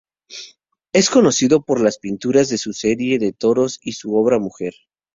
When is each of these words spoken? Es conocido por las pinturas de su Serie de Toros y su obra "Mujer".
Es 0.93 1.11
conocido 1.11 1.63
por 1.63 1.79
las 1.79 1.99
pinturas 1.99 2.49
de 2.49 2.57
su 2.57 2.73
Serie 2.73 3.19
de 3.19 3.33
Toros 3.33 3.77
y 3.83 3.91
su 3.93 4.15
obra 4.15 4.39
"Mujer". 4.39 4.73